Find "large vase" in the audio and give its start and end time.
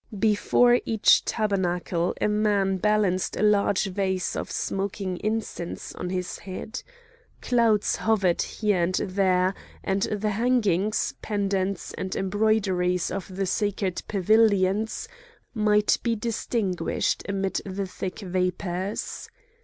3.43-4.35